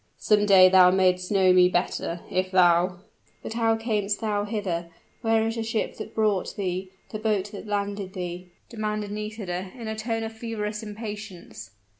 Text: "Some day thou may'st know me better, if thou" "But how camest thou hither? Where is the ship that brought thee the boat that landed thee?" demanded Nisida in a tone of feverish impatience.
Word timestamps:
"Some 0.17 0.47
day 0.47 0.67
thou 0.67 0.89
may'st 0.89 1.31
know 1.31 1.53
me 1.53 1.69
better, 1.69 2.21
if 2.31 2.49
thou" 2.49 3.01
"But 3.43 3.53
how 3.53 3.77
camest 3.77 4.19
thou 4.19 4.45
hither? 4.45 4.89
Where 5.21 5.45
is 5.45 5.57
the 5.57 5.61
ship 5.61 5.97
that 5.97 6.15
brought 6.15 6.55
thee 6.55 6.89
the 7.11 7.19
boat 7.19 7.51
that 7.51 7.67
landed 7.67 8.13
thee?" 8.13 8.47
demanded 8.67 9.11
Nisida 9.11 9.71
in 9.77 9.87
a 9.87 9.95
tone 9.95 10.23
of 10.23 10.31
feverish 10.35 10.81
impatience. 10.81 11.69